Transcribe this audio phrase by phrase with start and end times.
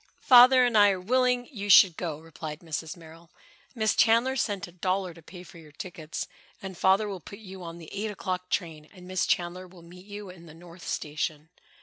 [0.23, 2.97] "Father and I are willing you should go," replied Mrs.
[2.97, 3.29] Merrill.
[3.75, 6.27] "Miss Chandler sent a dollar to pay for your tickets,
[6.59, 10.07] and Father will put you on the eight o'clock train and Miss Chandler will meet
[10.07, 11.49] you in the North Station."